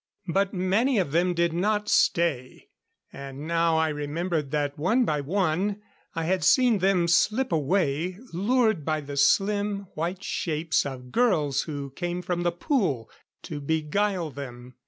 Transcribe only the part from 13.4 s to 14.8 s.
to beguile them.